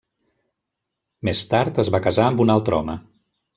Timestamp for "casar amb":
2.09-2.43